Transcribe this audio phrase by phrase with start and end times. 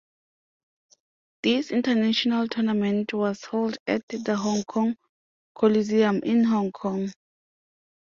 [1.43, 4.97] This international tournament was held at the Hong Kong
[5.53, 7.13] Coliseum in Hong Kong.